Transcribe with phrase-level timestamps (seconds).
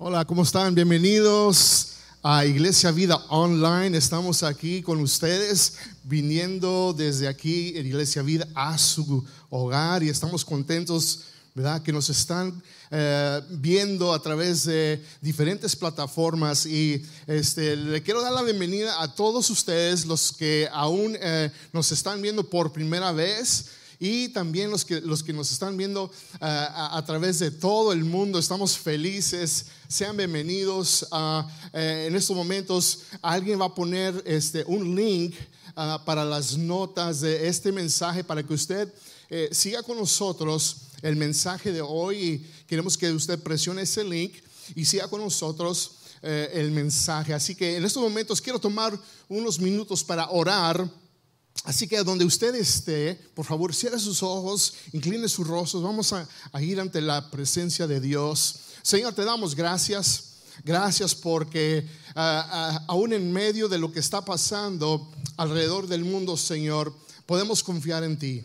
[0.00, 0.76] Hola, ¿cómo están?
[0.76, 3.98] Bienvenidos a Iglesia Vida Online.
[3.98, 5.74] Estamos aquí con ustedes,
[6.04, 11.82] viniendo desde aquí en Iglesia Vida a su hogar y estamos contentos, ¿verdad?
[11.82, 18.34] Que nos están eh, viendo a través de diferentes plataformas y este, le quiero dar
[18.34, 23.66] la bienvenida a todos ustedes, los que aún eh, nos están viendo por primera vez
[24.00, 28.04] y también los que, los que nos están viendo eh, a, través de todo el
[28.04, 28.38] mundo.
[28.38, 29.66] Estamos felices.
[29.88, 31.06] Sean bienvenidos.
[31.72, 35.34] Eh, en estos momentos alguien va a poner este, un link
[35.74, 38.92] ah, para las notas de este mensaje para que usted
[39.30, 42.16] eh, siga con nosotros el mensaje de hoy.
[42.18, 44.34] Y queremos que usted presione ese link
[44.76, 45.92] y siga con nosotros.
[46.20, 47.32] el mensaje.
[47.32, 50.84] Así que en estos momentos quiero tomar unos minutos para orar
[51.64, 56.26] Así que donde usted esté, por favor, cierre sus ojos, incline sus rostros, vamos a,
[56.60, 58.60] ir ante la presencia de Dios.
[58.82, 60.24] Señor, te damos gracias.
[60.64, 66.92] Gracias porque aún en medio de lo que está pasando alrededor del mundo, Señor,
[67.26, 68.42] podemos confiar en ti.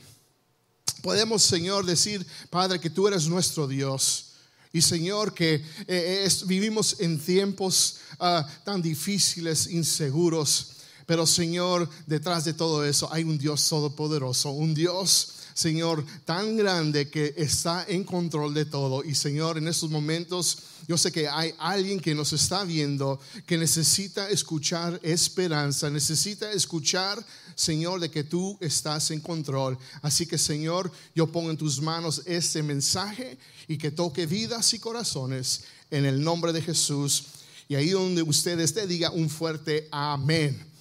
[1.02, 4.34] Podemos, Señor, decir, Padre, que tú eres nuestro Dios.
[4.72, 10.73] Y Señor, que eh, vivimos en tiempos ah, tan difíciles, inseguros.
[11.06, 17.10] Pero Señor, detrás de todo eso hay un Dios todopoderoso, un Dios, Señor, tan grande
[17.10, 19.04] que está en control de todo.
[19.04, 23.58] Y Señor, en estos momentos yo sé que hay alguien que nos está viendo que
[23.58, 27.24] necesita escuchar esperanza, necesita escuchar,
[27.56, 29.78] Señor, de que tú estás en control.
[30.02, 34.80] Así que, Señor, yo pongo en tus manos este mensaje y que toque vidas y
[34.80, 37.26] corazones en el nombre de Jesús.
[37.70, 40.73] Y ahí donde usted esté, diga un fuerte amén.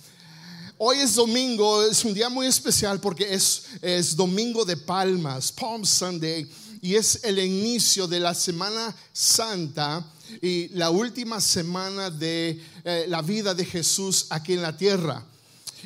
[0.84, 5.86] Hoy es domingo, es un día muy especial porque es, es domingo de palmas, Palm
[5.86, 6.44] Sunday,
[6.80, 10.04] y es el inicio de la Semana Santa
[10.40, 15.24] y la última semana de eh, la vida de Jesús aquí en la tierra.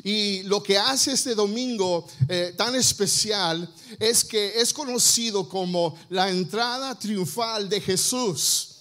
[0.02, 6.30] Y lo que hace este domingo eh, tan especial es que es conocido como la
[6.30, 8.75] entrada triunfal de Jesús.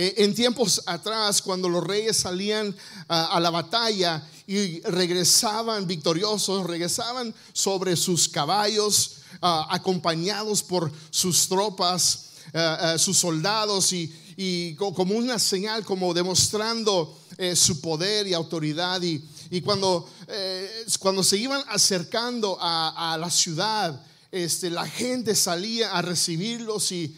[0.00, 2.72] Eh, en tiempos atrás, cuando los reyes salían
[3.08, 12.28] a la batalla y regresaban victoriosos, regresaban sobre sus caballos, ah, acompañados por sus tropas,
[12.54, 19.02] ah, ah, sus soldados y, como una señal, como demostrando eh, su poder y autoridad.
[19.02, 24.00] Y, cuando, eh, cuando se iban acercando a, la ciudad,
[24.30, 27.16] este, la gente salía a recibirlos y,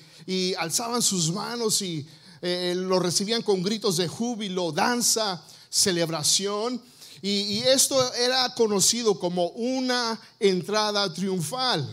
[0.58, 2.06] alzaban sus manos y
[2.42, 6.80] eh, lo recibían con gritos de júbilo, danza, celebración.
[7.22, 11.86] Y, esto era conocido como una entrada triunfal.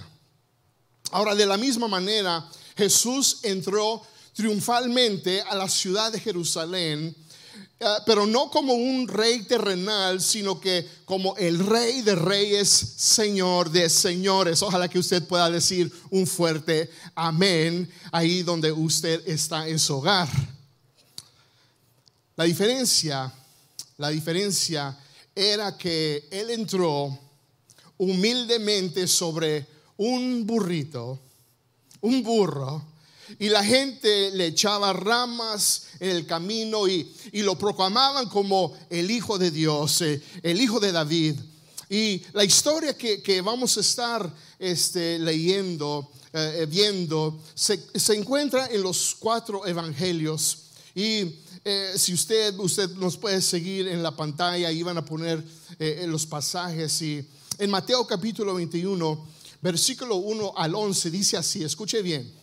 [1.12, 2.48] Ahora, de la misma manera,
[2.78, 4.02] Jesús entró
[4.34, 7.26] triunfalmente a la ciudad de Jerusalén, eh,
[8.06, 13.90] pero no como un rey terrenal, sino que como el rey de reyes, señor de
[13.90, 14.64] señores.
[14.64, 20.28] Ojalá que usted pueda decir un fuerte amén ahí donde usted está en su hogar.
[22.36, 23.32] La diferencia,
[23.98, 24.98] la diferencia
[25.36, 27.18] era que él entró
[27.98, 29.68] humildemente sobre
[29.98, 31.20] un burrito,
[32.02, 32.84] un burro,
[33.40, 39.38] y la gente le echaba ramas en el camino y, lo proclamaban como el Hijo
[39.38, 41.36] de Dios, eh, el Hijo de David.
[41.90, 48.82] Y la historia que, vamos a estar este, leyendo, eh, viendo, se, se encuentra en
[48.82, 50.64] los cuatro evangelios.
[50.94, 51.36] Y
[51.70, 55.44] eh, si usted, usted nos puede seguir en la pantalla, y van a poner
[55.80, 57.02] eh, los pasajes.
[57.02, 57.28] Y
[57.60, 59.28] en Mateo capítulo 21,
[59.62, 62.34] versículo 1 al 11, dice así, escuche bien.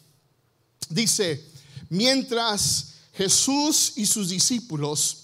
[0.88, 1.44] Dice,
[1.88, 5.18] mientras Jesús y sus discípulos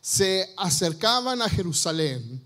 [0.00, 2.42] se acercaban a Jerusalén,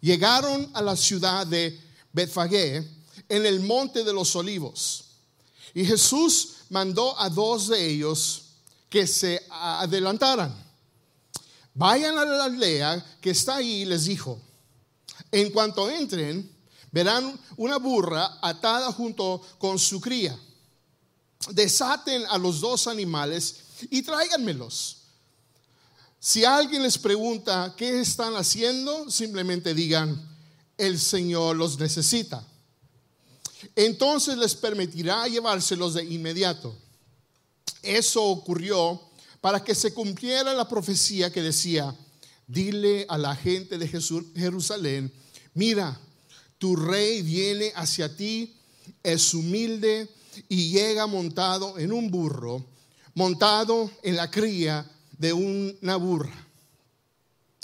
[0.00, 1.78] llegaron a la ciudad de
[2.12, 2.88] Betfagé
[3.28, 5.04] en el monte de los olivos.
[5.74, 8.42] Y Jesús mandó a dos de ellos
[8.88, 10.54] que se adelantaran.
[11.74, 14.40] Vayan a la aldea que está ahí, les dijo.
[15.30, 16.50] En cuanto entren,
[16.90, 20.36] verán una burra atada junto con su cría.
[21.48, 23.56] Desaten a los dos animales
[23.90, 24.98] y tráiganmelos.
[26.18, 30.20] Si alguien les pregunta qué están haciendo, simplemente digan,
[30.76, 32.46] el Señor los necesita.
[33.74, 36.76] Entonces les permitirá llevárselos de inmediato.
[37.82, 39.00] Eso ocurrió
[39.40, 41.96] para que se cumpliera la profecía que decía,
[42.46, 45.12] dile a la gente de Jerusalén,
[45.54, 45.98] mira,
[46.58, 48.54] tu rey viene hacia ti,
[49.02, 50.08] es humilde
[50.48, 52.64] y llega montado en un burro,
[53.14, 54.88] montado en la cría
[55.18, 56.46] de una burra.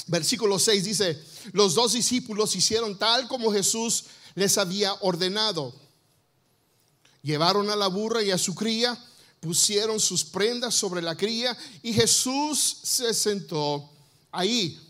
[0.07, 1.21] Versículo 6 dice,
[1.53, 4.05] los dos discípulos hicieron tal como Jesús
[4.35, 5.75] les había ordenado.
[7.23, 8.97] Llevaron a la burra y a su cría,
[9.41, 13.91] pusieron sus prendas sobre la cría y Jesús se sentó
[14.31, 14.81] ahí.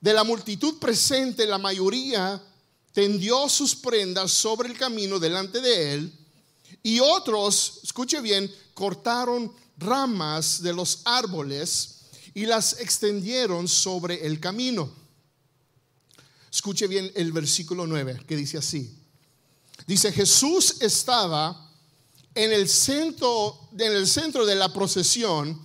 [0.00, 2.42] De la multitud presente, la mayoría
[2.92, 6.17] tendió sus prendas sobre el camino delante de él
[6.88, 11.96] y otros, escuche bien, cortaron ramas de los árboles
[12.32, 14.90] y las extendieron sobre el camino.
[16.50, 18.96] Escuche bien el versículo 9 que dice así.
[19.86, 21.70] Dice, Jesús estaba
[22.34, 25.60] en el centro, en el centro de la procesión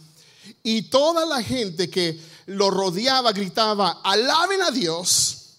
[0.61, 5.53] y toda la gente que lo rodeaba gritaba, alaben a Dios,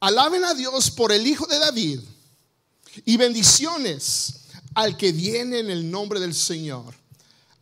[0.00, 2.00] alaben a Dios por el Hijo de David
[3.04, 4.37] y bendiciones
[4.78, 6.94] al que viene en el nombre del Señor.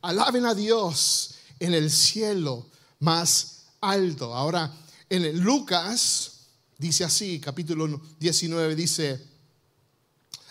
[0.03, 2.67] Alaben a Dios en el cielo
[2.99, 4.35] más alto.
[4.35, 4.71] Ahora,
[5.09, 6.41] en Lucas
[6.77, 9.19] dice así, capítulo 19, dice,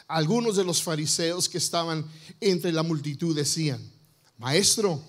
[0.08, 2.04] algunos de los fariseos que estaban
[2.42, 3.80] entre la multitud decían,
[4.40, 5.04] maestro,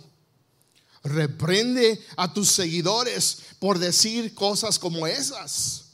[1.04, 5.86] reprende a tus seguidores por decir cosas como esas.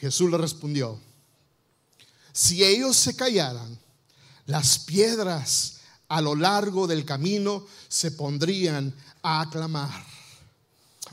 [0.00, 0.98] Jesús le respondió,
[2.32, 3.81] si ellos se callaran,
[4.46, 5.74] las piedras
[6.08, 10.04] a lo largo del camino se pondrían a aclamar.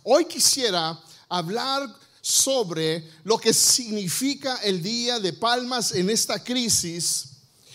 [0.03, 0.99] Hoy quisiera
[1.29, 7.29] hablar sobre lo que significa el Día de Palmas en esta crisis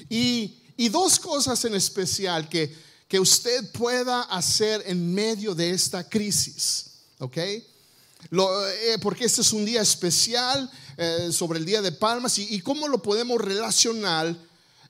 [0.09, 0.61] y,
[0.91, 2.75] dos cosas en especial que,
[3.09, 6.87] que, usted pueda hacer en medio de esta crisis.
[7.21, 7.39] ¿Ok?
[7.39, 12.61] Eh, porque este es un día especial eh, sobre el Día de Palmas y, y
[12.61, 14.37] cómo lo podemos relacionar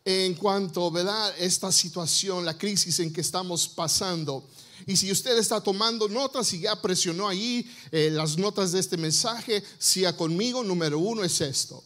[0.05, 1.35] en cuanto, ¿verdad?
[1.39, 4.47] Esta situación, la crisis en que estamos pasando.
[4.87, 8.97] Y si usted está tomando notas y ya presionó ahí eh, las notas de este
[8.97, 10.63] mensaje, siga conmigo.
[10.63, 11.83] Número uno es esto.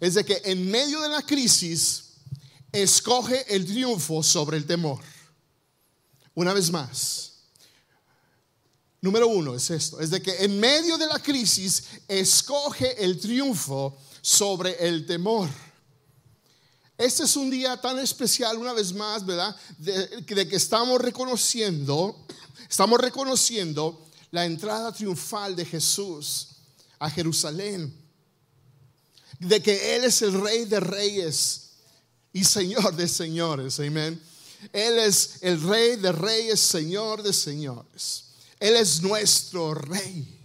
[0.00, 2.04] Es de que en medio de la crisis,
[2.72, 5.00] escoge el triunfo sobre el temor.
[6.34, 7.32] Una vez más.
[9.00, 10.00] Número uno es esto.
[10.00, 15.48] Es de que en medio de la crisis, escoge el triunfo sobre el temor.
[16.98, 19.54] Este es un día tan especial, una vez más, ¿verdad?
[19.78, 22.26] De, que estamos reconociendo,
[22.68, 26.48] estamos reconociendo la entrada triunfal de Jesús
[26.98, 27.94] a Jerusalén.
[29.38, 31.68] De que Él es el Rey de Reyes
[32.32, 33.78] y Señor de Señores.
[33.78, 34.20] Amén.
[34.72, 38.24] Él es el Rey de Reyes, Señor de Señores.
[38.58, 40.37] Él es nuestro Rey.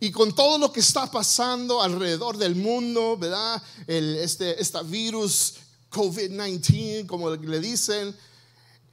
[0.00, 3.60] Y con todo lo que está pasando alrededor del mundo, ¿verdad?
[3.86, 5.54] El, este esta virus
[5.90, 8.14] COVID-19, como le dicen,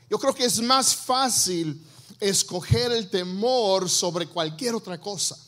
[0.10, 1.86] yo creo que es más fácil
[2.19, 5.36] escoger el temor sobre cualquier otra cosa.
[5.36, 5.40] A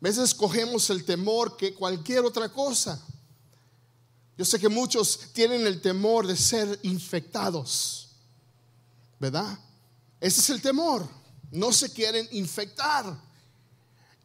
[0.00, 3.00] veces escogemos el temor que cualquier otra cosa.
[4.36, 8.08] Yo sé que muchos tienen el temor de ser infectados,
[9.18, 9.58] ¿verdad?
[10.20, 11.08] Ese es el temor.
[11.50, 13.16] No se quieren infectar.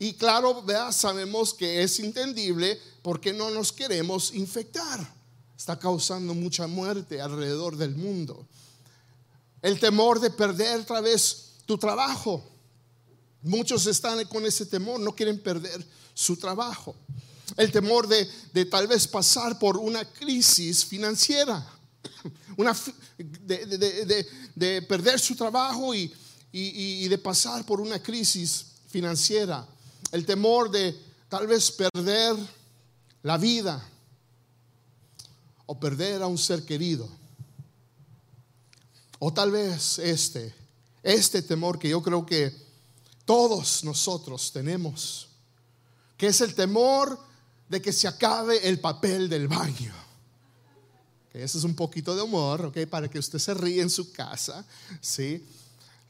[0.01, 0.63] Y claro,
[0.93, 5.13] sabemos que es entendible porque no nos queremos infectar.
[5.57, 8.47] Está causando mucha muerte alrededor del mundo.
[9.61, 12.41] El temor de perder otra vez tu trabajo.
[13.41, 16.95] Muchos están con ese temor, no quieren perder su trabajo.
[17.57, 21.67] El temor de, tal vez pasar por una crisis financiera,
[22.57, 22.73] una,
[23.17, 26.13] de, perder su trabajo y,
[26.53, 29.67] y de pasar por una crisis financiera
[30.11, 30.97] el temor de
[31.27, 32.35] tal vez perder
[33.23, 33.83] la vida
[35.65, 37.07] o perder a un ser querido.
[39.19, 40.53] O tal vez este,
[41.03, 42.53] este temor que yo creo que
[43.25, 45.27] todos nosotros tenemos,
[46.17, 47.19] que es el temor
[47.67, 49.93] de que se acabe el papel del baño.
[51.31, 52.87] Que ese es un poquito de humor, ¿ok?
[52.89, 54.65] Para que usted se ríe en su casa,
[54.99, 55.45] ¿sí?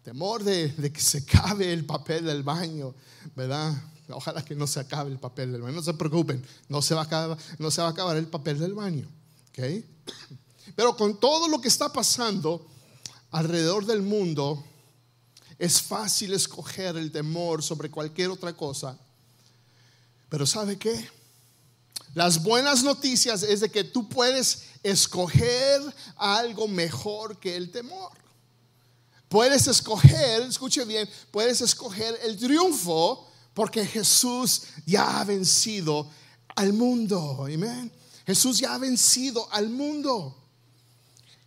[0.10, 2.96] Temor de, que se acabe el papel del baño,
[3.36, 3.80] ¿verdad?
[4.08, 5.76] Ojalá que no se acabe el papel del baño.
[5.76, 8.58] No se preocupen, no se va a acabar, no se va a acabar el papel
[8.58, 9.08] del baño.
[9.52, 9.86] ¿okay?
[10.76, 12.66] Pero con todo lo que está pasando
[13.30, 14.66] alrededor del mundo,
[15.60, 18.98] es fácil escoger el temor sobre cualquier otra cosa.
[20.28, 21.08] Pero ¿sabe qué?
[22.16, 25.82] Las buenas noticias es de que tú puedes escoger
[26.16, 28.19] algo mejor que el temor.
[29.30, 36.10] Puedes escoger, escuche bien, puedes escoger el triunfo porque Jesús ya ha vencido
[36.56, 37.46] al mundo.
[37.46, 37.92] Amén.
[38.26, 40.36] Jesús ya ha vencido al mundo.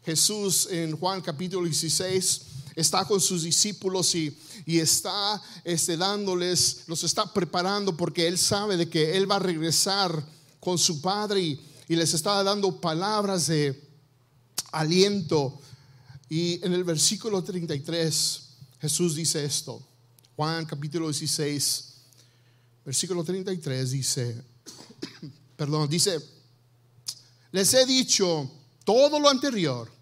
[0.05, 2.43] Jesús en Juan capítulo 16
[2.77, 4.37] está con sus discípulos y,
[4.67, 10.25] está este, dándoles, los está preparando porque Él sabe de que Él va a regresar
[10.61, 13.81] con su Padre y, y les está dando palabras de
[14.71, 15.61] aliento.
[16.35, 18.43] Y en el versículo 33
[18.81, 19.87] Jesús dice esto,
[20.35, 21.93] Juan capítulo 16,
[22.87, 24.43] versículo 33 dice,
[25.57, 26.19] perdón, dice,
[27.51, 28.51] les he dicho
[28.83, 29.93] todo lo anterior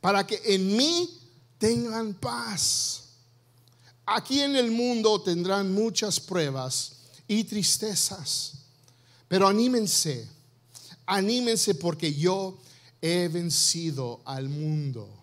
[0.00, 1.10] para que en mí
[1.58, 3.02] tengan paz.
[4.06, 6.92] Aquí en el mundo tendrán muchas pruebas
[7.28, 8.54] y tristezas,
[9.28, 10.26] pero anímense,
[11.04, 12.58] anímense porque yo
[13.02, 15.17] he vencido al mundo.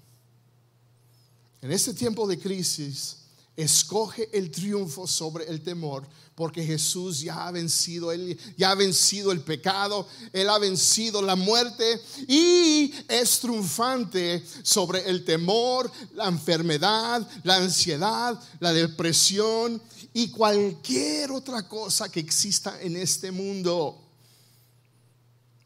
[1.66, 3.16] En este tiempo de crisis,
[3.58, 9.32] escoge el triunfo sobre el temor, porque Jesús ya ha vencido, él ya ha vencido
[9.32, 17.28] el pecado, él ha vencido la muerte y es triunfante sobre el temor, la enfermedad,
[17.42, 19.82] la ansiedad, la depresión
[20.14, 24.04] y cualquier otra cosa que exista en este mundo.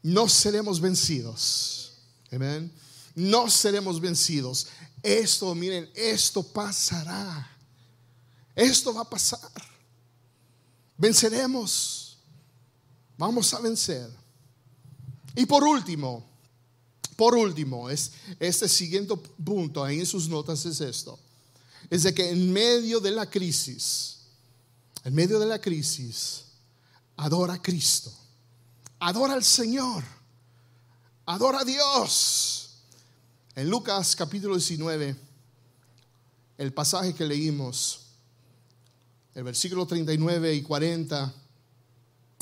[0.02, 1.92] No seremos vencidos.
[2.32, 2.72] Amén.
[3.14, 4.68] No seremos vencidos.
[5.02, 7.50] Esto, miren, esto pasará.
[8.54, 9.50] Esto va a pasar.
[10.96, 12.18] Venceremos.
[13.16, 14.10] Vamos a vencer.
[15.34, 16.24] Y por último,
[17.16, 21.18] por último, es este siguiente punto ahí en sus notas es esto.
[21.88, 24.18] Es de que en medio de la crisis,
[25.04, 26.44] en medio de la crisis,
[27.16, 28.12] adora a Cristo.
[28.98, 30.04] Adora al Señor.
[31.26, 32.59] Adora a Dios.
[33.60, 35.14] En Lucas capítulo 19,
[36.56, 38.06] el pasaje que leímos,
[39.34, 41.34] el versículo 39 y 40,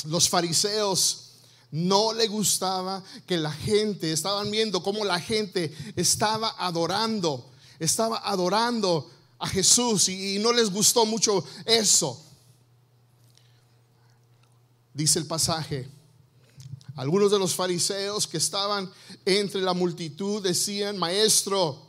[0.04, 1.32] los fariseos
[1.72, 9.10] no le gustaba que la gente, estaban viendo cómo la gente estaba adorando, estaba adorando
[9.40, 12.24] a Jesús y, no les gustó mucho eso.
[14.94, 15.88] Dice el pasaje,
[16.98, 18.90] algunos de los fariseos que estaban
[19.24, 21.80] entre la multitud decían, maestro,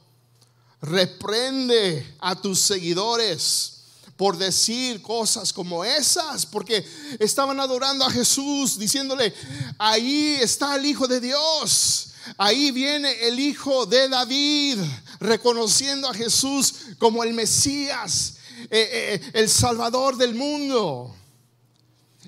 [0.84, 3.86] reprende a tus seguidores
[4.16, 6.86] por decir cosas como esas, porque
[7.18, 9.34] estaban adorando a Jesús, diciéndole,
[9.80, 14.78] ahí está el Hijo de Dios, ahí viene el Hijo de David,
[15.20, 18.36] reconociendo a Jesús como el Mesías,
[18.70, 21.16] eh, eh, el Salvador del mundo.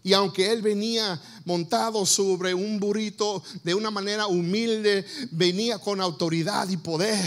[0.04, 6.68] Y aunque él venía montado sobre un burrito de una manera humilde, venía con autoridad
[6.70, 7.24] y poder.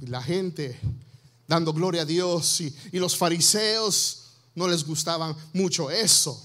[0.00, 0.78] Y la gente
[1.48, 2.60] dando gloria a Dios.
[2.60, 6.44] Y, los fariseos no les gustaban mucho eso.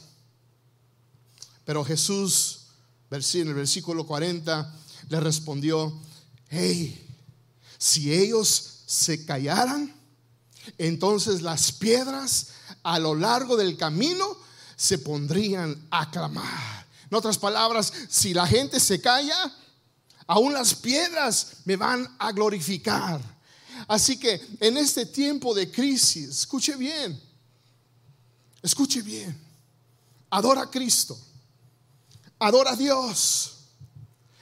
[1.66, 2.62] Pero Jesús,
[3.12, 4.74] en el versículo 40,
[5.10, 5.94] le respondió,
[6.50, 7.00] hey,
[7.78, 9.94] si ellos se callaran,
[10.78, 12.48] entonces las piedras
[12.84, 14.38] a lo largo del camino
[14.76, 16.86] se pondrían a clamar.
[17.10, 19.54] En otras palabras, si la gente se calla,
[20.28, 23.22] aún las piedras me van a glorificar.
[23.88, 27.20] Así que en este tiempo de crisis, escuche bien,
[28.62, 29.38] escuche bien,
[30.30, 31.18] adora a Cristo,
[32.40, 33.50] adora a Dios.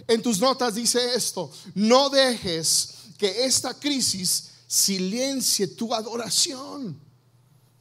[0.08, 7.11] En tus notas dice esto, no dejes que esta crisis silencie tu adoración.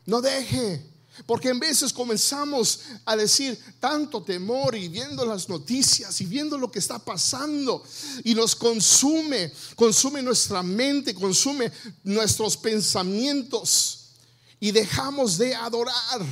[0.07, 0.91] No deje.
[1.27, 6.71] Porque en veces comenzamos a decir tanto temor y viendo las noticias y viendo lo
[6.71, 7.85] que está pasando
[8.25, 11.71] y nos consume, consume nuestra mente, consume
[12.05, 14.13] nuestros pensamientos
[14.61, 16.25] y dejamos de adorar.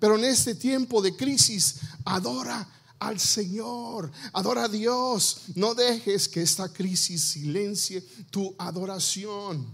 [0.00, 2.68] Pero en este tiempo de crisis, adora
[2.98, 5.42] al Señor, adora a Dios.
[5.54, 9.66] No dejes que esta crisis silencie tu adoración.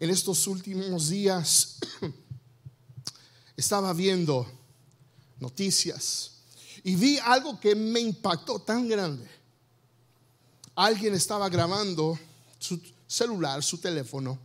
[0.00, 1.76] En estos últimos días
[3.56, 4.50] estaba viendo
[5.38, 6.30] noticias
[6.82, 9.28] y vi algo que me impactó tan grande.
[10.74, 12.18] Alguien estaba grabando
[12.58, 14.38] su celular, su teléfono,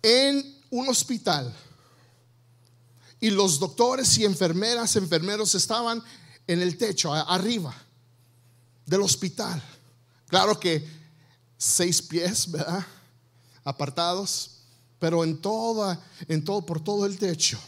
[0.00, 1.52] en un hospital.
[3.18, 6.00] Y los doctores y enfermeras, enfermeros estaban
[6.46, 7.74] en el techo, arriba
[8.86, 9.60] del hospital.
[10.28, 10.88] Claro que
[11.58, 12.86] seis pies, ¿verdad?
[13.64, 14.60] Apartados
[15.00, 15.98] pero en toda,
[16.28, 17.58] en todo, por todo el techo.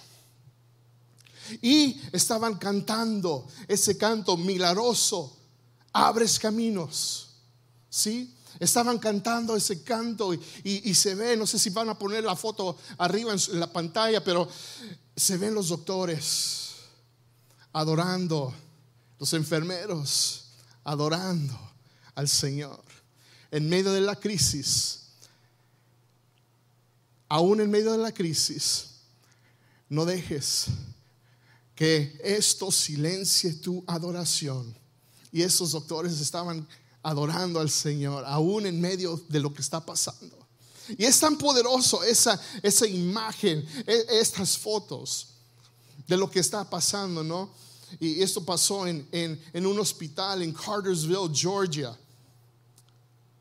[1.61, 5.37] Y estaban cantando ese canto milagroso,
[5.92, 7.30] abres caminos,
[7.88, 8.37] ¿sí?
[8.61, 12.76] Estaban cantando ese canto y, se ve, no sé si van a poner la foto
[12.99, 14.46] arriba en la pantalla, pero
[15.16, 16.75] se ven los doctores
[17.72, 18.52] adorando,
[19.18, 20.44] los enfermeros
[20.84, 21.58] adorando
[22.14, 22.84] al Señor.
[23.50, 25.01] En medio de la crisis,
[27.32, 28.88] aún en medio de la crisis,
[29.88, 30.66] no dejes
[31.74, 34.76] que esto silencie tu adoración.
[35.32, 36.68] Y esos doctores estaban
[37.02, 40.46] adorando al Señor, aún en medio de lo que está pasando.
[40.98, 45.28] Y es tan poderoso esa, esa imagen, e, estas fotos
[46.06, 47.48] de lo que está pasando, ¿no?
[47.98, 51.98] Y esto pasó en, en, un hospital en Cartersville, Georgia.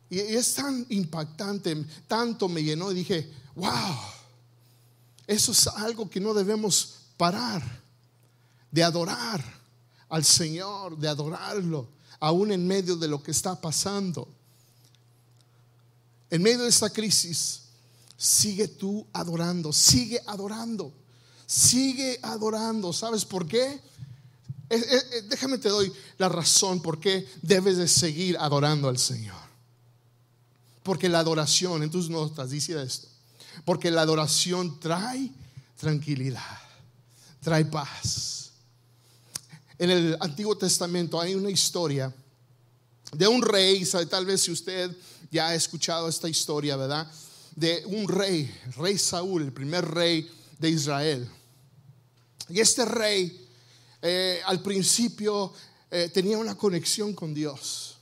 [0.09, 1.75] Y es tan impactante,
[2.07, 3.97] tanto me llenó dije, wow,
[5.27, 7.61] eso es algo que no debemos parar
[8.71, 9.43] de adorar
[10.09, 11.87] al Señor, de adorarlo,
[12.19, 14.27] aún en medio de lo que está pasando.
[16.29, 17.61] En medio de esta crisis,
[18.17, 20.93] sigue tú adorando, sigue adorando,
[21.45, 22.93] sigue adorando.
[22.93, 23.81] ¿Sabes por qué?
[25.27, 29.41] déjame te doy la razón por qué debes de seguir adorando al Señor.
[30.83, 33.07] Porque la adoración, en tus notas dice esto,
[33.65, 35.31] porque la adoración trae
[35.77, 36.59] tranquilidad,
[37.41, 38.51] trae paz.
[39.77, 42.13] En el Antiguo Testamento hay una historia
[43.13, 44.95] de un rey, tal vez si usted
[45.31, 47.11] ya ha escuchado esta historia, ¿verdad?
[47.55, 50.29] De un rey, rey Saúl, el primer rey
[50.59, 51.29] de Israel.
[52.49, 53.47] Y este rey
[54.01, 55.53] eh, al principio
[55.89, 57.97] eh, tenía una conexión con Dios,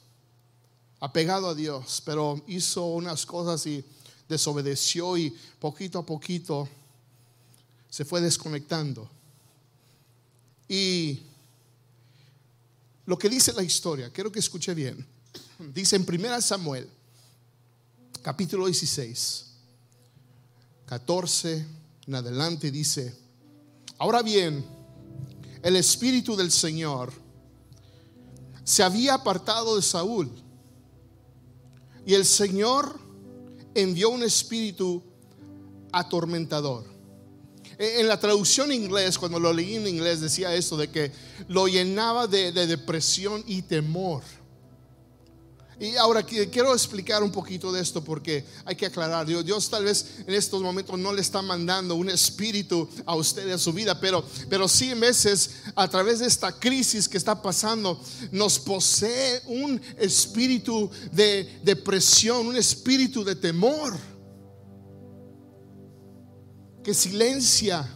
[0.99, 3.83] apegado a Dios, pero hizo unas cosas y
[4.29, 6.69] desobedeció y poquito a poquito
[7.89, 9.09] se fue desconectando.
[10.67, 11.19] Y
[13.07, 15.05] lo que dice la historia, quiero que escuche bien,
[15.73, 16.87] dice en 1 Samuel
[18.21, 19.45] capítulo 16,
[20.85, 21.65] 14
[22.07, 23.15] en adelante dice,
[23.97, 24.63] ahora bien,
[25.63, 27.11] el Espíritu del Señor
[28.63, 30.29] se había apartado de Saúl
[32.05, 32.99] y el Señor
[33.81, 35.03] envió un espíritu
[35.91, 36.85] atormentador.
[37.77, 41.11] En la traducción inglés, cuando lo leí en inglés, decía eso de que
[41.47, 44.21] lo llenaba de, de depresión y temor.
[45.79, 49.85] Y ahora quiero explicar un poquito de esto porque hay que aclarar, Dios, Dios tal
[49.85, 53.97] vez en estos momentos no le está mandando un espíritu a usted a su vida,
[53.97, 57.97] pero, pero sí en veces a través de esta crisis que está pasando
[58.29, 63.97] nos posee un espíritu de depresión, un espíritu de temor
[66.83, 67.87] que silencia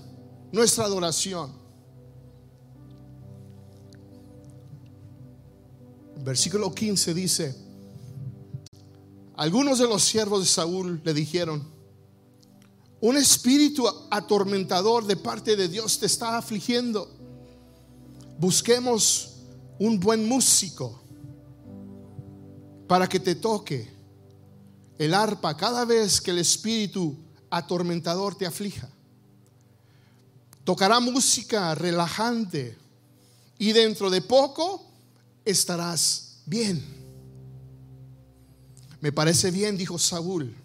[0.53, 1.51] nuestra adoración.
[6.23, 7.62] Versículo 15 dice,
[9.35, 11.67] algunos de los siervos de Saúl le dijeron,
[13.01, 17.09] un espíritu atormentador de parte de Dios te está afligiendo.
[18.39, 19.33] Busquemos
[19.79, 21.01] un buen músico
[22.87, 23.91] para que te toque
[24.97, 27.17] el arpa cada vez que el espíritu
[27.49, 28.89] atormentador te aflija.
[30.63, 32.77] Tocará música relajante
[33.57, 34.85] y dentro de poco
[35.43, 37.02] estarás bien.
[39.03, 40.55] Me parece bien, dijo Saúl.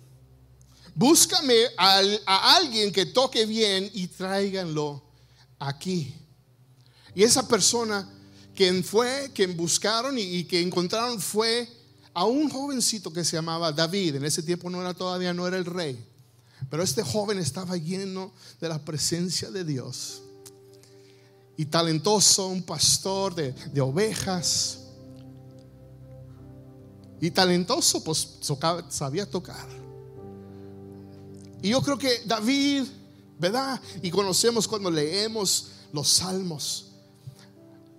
[0.95, 5.03] Búscame a, alguien que toque bien y tráiganlo
[5.59, 6.15] aquí.
[7.17, 8.09] Y esa persona
[8.55, 11.69] quien fue, quien buscaron y, y, que encontraron fue
[12.15, 14.15] a un jovencito que se llamaba David.
[14.15, 15.99] En ese tiempo no era todavía no era el rey,
[16.71, 20.23] pero este joven estaba lleno de la presencia de Dios
[21.57, 24.79] y talentoso, un pastor de, de ovejas
[27.21, 28.39] y talentoso, pues
[28.89, 29.69] sabía tocar.
[31.61, 32.85] Y yo creo que David,
[33.39, 33.81] ¿verdad?
[34.03, 36.93] Y conocemos cuando leemos los salmos,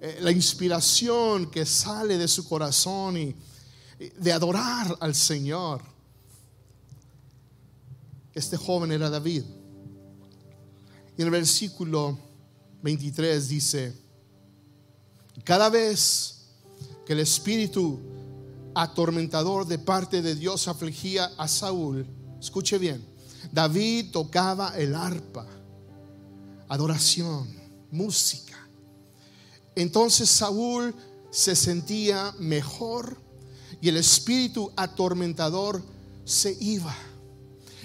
[0.01, 3.35] eh, la inspiración que sale de su corazón y,
[4.17, 5.81] de adorar al Señor.
[8.33, 9.43] Este joven era David.
[11.17, 12.17] Y en el versículo
[12.81, 13.93] 23 dice,
[15.43, 16.45] cada vez
[17.05, 17.99] que el Espíritu
[18.75, 22.05] atormentador de parte de Dios afligía a Saúl,
[22.39, 23.03] escuche bien,
[23.51, 25.47] David tocaba el arpa,
[26.67, 27.47] adoración,
[27.91, 28.57] música.
[29.75, 30.93] Entonces Saúl
[31.31, 33.21] se sentía mejor
[33.81, 35.81] y el espíritu atormentador
[36.25, 36.95] se iba.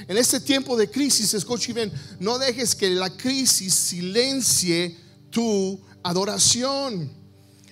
[0.08, 4.96] En este tiempo de crisis, escuche bien, no dejes que la crisis silencie
[5.30, 7.23] tu adoración.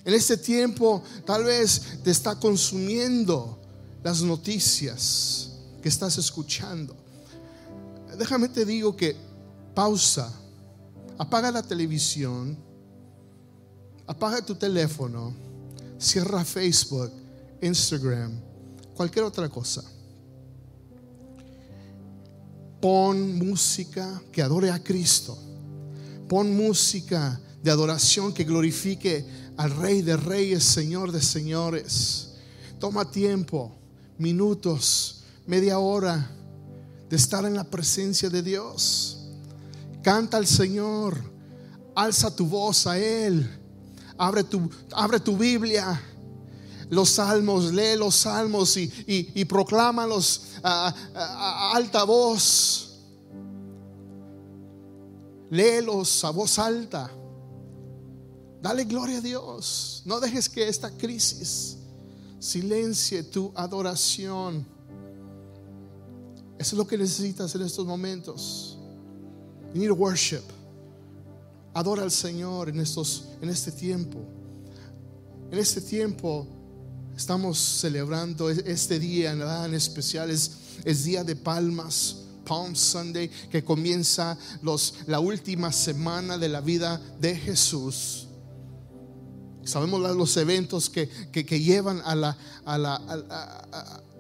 [0.05, 3.59] En este tiempo tal vez te está consumiendo
[4.03, 6.97] las noticias que estás escuchando.
[8.19, 9.17] Déjame te digo que
[9.75, 10.33] pausa,
[11.19, 12.57] apaga la televisión,
[14.07, 15.33] apaga tu teléfono,
[15.99, 17.13] Cierra Facebook,
[17.61, 18.33] Instagram,
[18.97, 19.85] cualquier otra cosa.
[22.81, 25.39] Pon música que adore a Cristo.
[26.29, 29.25] Pon música de adoración que glorifique
[29.57, 32.35] al Rey de Reyes, Señor de Señores.
[32.79, 33.73] Toma tiempo,
[34.19, 36.31] minutos, media hora
[37.09, 39.19] de estar en la presencia de Dios.
[40.03, 41.17] Canta al Señor,
[41.95, 43.49] alza tu voz a Él,
[44.19, 46.01] abre tu, abre tu Biblia,
[46.91, 52.89] los salmos, lee los salmos y, y, proclámalos a, a alta voz.
[55.51, 57.11] Léelos a voz alta.
[58.63, 60.03] Dale gloria a Dios.
[60.05, 61.77] No dejes que esta crisis
[62.39, 64.65] silencie tu adoración.
[66.59, 68.79] Eso es lo que necesitas en estos momentos.
[69.75, 70.45] You need worship.
[71.75, 74.21] Adora al Señor en, estos, en este tiempo.
[75.51, 76.47] En este tiempo
[77.17, 80.31] estamos celebrando este día en especial.
[80.31, 82.19] Es, día de palmas.
[82.45, 84.37] Palm Sunday, que comienza
[85.07, 88.27] la última semana de la vida de Jesús.
[89.65, 91.07] Sabemos los eventos que,
[91.61, 92.95] llevan a la, a la,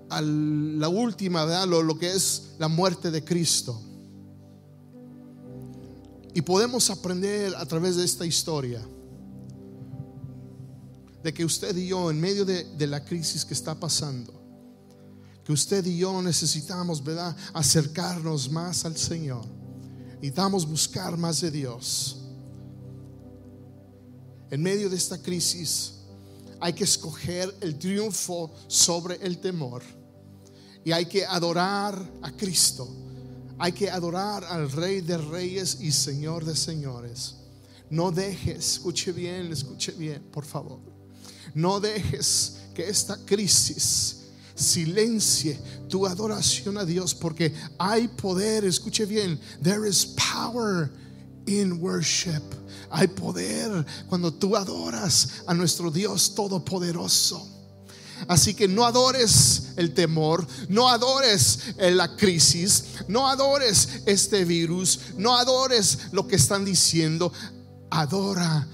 [0.08, 3.80] a, última, Lo, lo que es la muerte de Cristo.
[6.34, 8.80] Y podemos aprender a través de esta historia
[11.22, 14.32] de que usted y yo, en medio de, de, la crisis que está pasando,
[15.44, 19.44] que usted y yo necesitamos, ¿verdad?, acercarnos más al Señor.
[20.14, 22.21] Necesitamos buscar más de Dios
[24.52, 25.94] en medio de esta crisis
[26.60, 29.82] hay que escoger el triunfo sobre el temor.
[30.84, 32.86] Y hay que adorar a Cristo.
[33.58, 37.36] Hay que adorar al Rey de Reyes y Señor de Señores.
[37.88, 40.80] No dejes, escuche bien, escuche bien, por favor.
[41.54, 44.18] No dejes que esta crisis
[44.54, 50.90] silencie tu adoración a Dios porque hay poder, escuche bien, there is power
[51.46, 52.61] in worship.
[52.92, 57.48] Hay poder cuando tú adoras a nuestro Dios Todopoderoso.
[58.28, 65.36] Así que no adores el temor, no adores la crisis, no adores este virus, no
[65.36, 67.32] adores lo que están diciendo.
[67.90, 68.68] Adora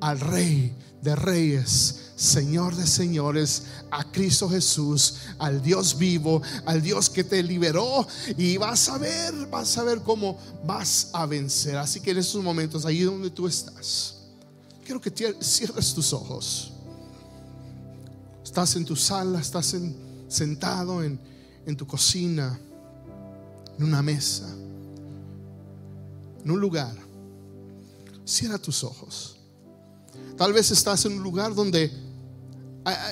[0.00, 7.10] al Rey de Reyes Señor de señores, a Cristo Jesús, al Dios vivo, al Dios
[7.10, 8.06] que te liberó
[8.38, 11.76] y vas a ver, vas a ver cómo vas a vencer.
[11.76, 14.18] Así que en estos momentos, ahí donde tú estás,
[14.84, 16.70] quiero que cierres tus ojos.
[18.44, 19.74] Estás en tu sala, estás
[20.28, 21.18] sentado en,
[21.66, 22.56] en tu cocina,
[23.76, 24.48] en una mesa,
[26.44, 26.94] en un lugar.
[28.24, 29.38] Cierra tus ojos.
[30.36, 32.11] Tal vez estás en un lugar donde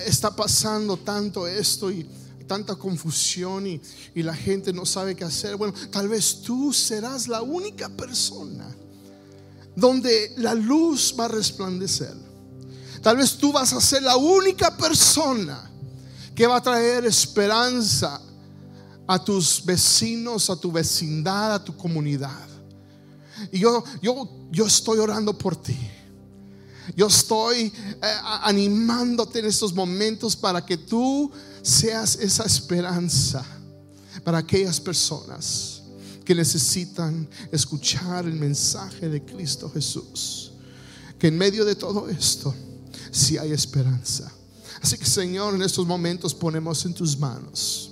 [0.07, 2.07] está pasando tanto esto y
[2.47, 3.81] tanta confusión y,
[4.15, 5.57] y, la gente no sabe qué hacer.
[5.57, 8.67] Bueno, tal vez tú serás la única persona
[9.77, 12.15] donde la luz va a resplandecer.
[13.03, 15.71] Tal vez tú vas a ser la única persona
[16.35, 18.21] que va a traer esperanza
[19.07, 22.49] a tus vecinos, a tu vecindad, a tu comunidad.
[23.53, 25.77] Y yo, yo, yo estoy orando por ti.
[26.97, 27.73] Yo estoy eh,
[28.43, 31.31] animándote en estos momentos para que tú
[31.63, 33.45] seas esa esperanza
[34.25, 35.83] para aquellas personas
[36.25, 40.53] que necesitan escuchar el mensaje de Cristo Jesús.
[41.19, 42.55] Que en medio de todo esto,
[43.11, 44.31] si hay esperanza.
[44.81, 47.91] Así que Señor, en estos momentos ponemos en tus manos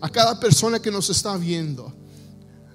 [0.00, 1.92] a cada persona que nos está viendo.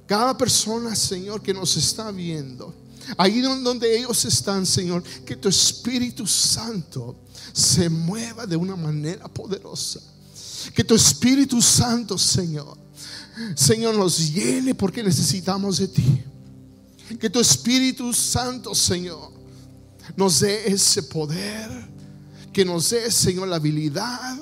[0.06, 2.74] Cada persona, Señor, que nos está viendo
[3.18, 7.16] Ahí donde ellos están, Señor, que tu Espíritu Santo
[7.52, 10.00] se mueva de una manera poderosa.
[10.74, 12.78] Que tu Espíritu Santo, Señor,
[13.56, 16.24] Señor, nos llene porque necesitamos de ti.
[17.20, 19.32] Que tu Espíritu Santo, Señor,
[20.16, 21.70] nos dé ese poder.
[22.52, 24.38] Que nos dé, Señor, la habilidad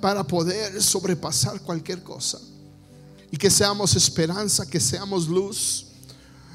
[0.00, 2.40] para poder sobrepasar cualquier cosa.
[3.30, 5.86] Y que seamos esperanza, que seamos luz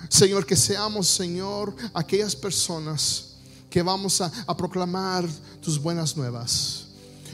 [0.10, 3.36] Señor, que seamos, Señor, aquellas personas
[3.70, 5.28] que vamos a, proclamar
[5.62, 6.86] tus buenas nuevas.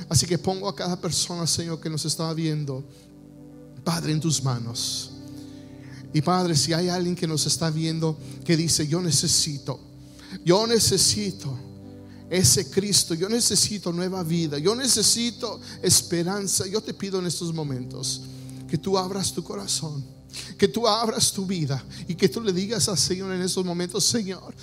[0.09, 2.83] Así que pongo a cada persona, Señor, que nos está viendo,
[3.83, 5.11] Padre, en tus manos.
[6.13, 9.79] Y Padre, si hay alguien que nos está viendo que dice, yo necesito,
[10.43, 11.57] yo necesito
[12.29, 18.21] ese Cristo, yo necesito nueva vida, yo necesito esperanza, yo te pido en estos momentos
[18.67, 20.03] que tú abras tu corazón
[20.57, 24.03] que tú abras tu vida y que tú le digas al Señor en esos momentos,
[24.03, 24.53] Señor,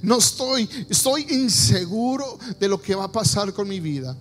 [0.00, 4.16] No estoy, estoy inseguro de lo que va a pasar con mi vida.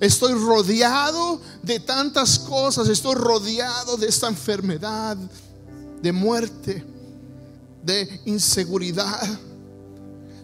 [0.00, 5.18] Estoy rodeado de tantas cosas, estoy rodeado de esta enfermedad,
[6.00, 6.82] de muerte,
[7.82, 9.38] de inseguridad.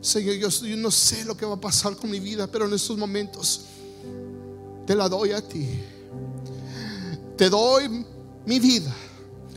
[0.03, 2.75] Señor, yo, yo, no sé lo que va a pasar con mi vida, pero en
[2.75, 3.63] estos momentos
[4.87, 5.67] te la doy a ti.
[7.39, 8.05] Te doy
[8.45, 8.95] mi vida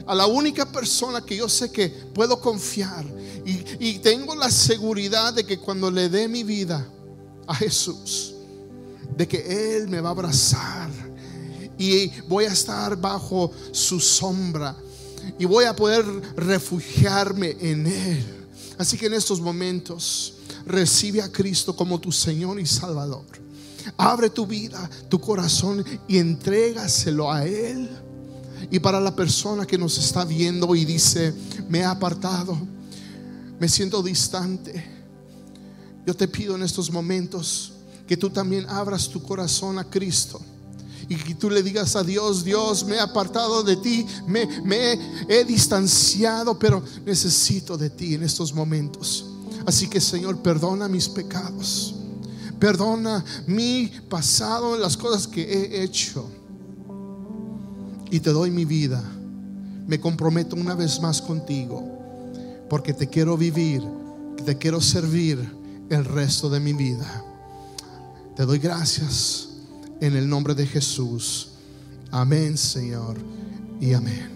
[0.08, 3.06] a la única persona que yo sé que puedo confiar
[3.46, 6.88] y, y tengo la seguridad de que cuando le dé mi vida
[7.48, 8.34] a Jesús,
[9.16, 10.90] de que Él me va a abrazar
[11.78, 14.76] y voy a estar bajo su sombra
[15.38, 18.26] y voy a poder refugiarme en Él.
[18.78, 20.34] Así que en estos momentos
[20.66, 23.26] recibe a Cristo como tu Señor y Salvador.
[23.98, 27.90] Abre tu vida, tu corazón y entrégaselo a Él.
[28.72, 31.34] Y para la persona que nos está viendo y dice,
[31.70, 32.58] me he apartado,
[33.60, 34.84] me siento distante,
[36.06, 37.74] yo te pido en estos momentos
[38.08, 40.40] que tú también abras tu corazón a Cristo.
[41.08, 45.00] Y que tú le digas a Dios, Dios, me he apartado de ti, me, me
[45.30, 49.26] he distanciado, pero necesito de ti en estos momentos.
[49.66, 51.94] Así que Señor, perdona mis pecados.
[52.60, 56.28] Perdona mi pasado las cosas que he hecho.
[58.16, 59.04] Y te doy mi vida.
[59.88, 61.84] Me comprometo una vez más contigo.
[62.70, 63.84] Porque te quiero vivir,
[64.46, 65.38] te quiero servir
[65.90, 67.26] el resto de mi vida.
[68.38, 69.50] Te doy gracias
[70.00, 71.50] en el nombre de Jesús.
[72.10, 73.18] Amén, Señor,
[73.82, 74.35] y amén.